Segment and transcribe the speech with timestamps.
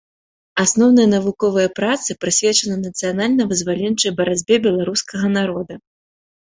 [0.63, 5.73] Асноўныя навуковыя працы прысвечаны нацыянальна-вызваленчай барацьбе беларускага народа.